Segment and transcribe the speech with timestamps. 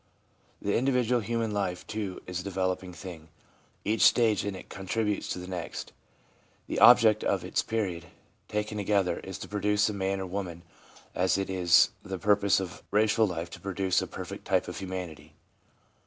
[0.59, 3.27] The individual human life, too, is a developing thing.
[3.85, 5.93] Each stage in it contributes to the next.
[6.65, 8.07] The object of all its periods,
[8.47, 10.63] taken to gether, is to produce a man or woman,
[11.13, 15.35] as it is the purpose of racial life to produce a perfect type of humanity.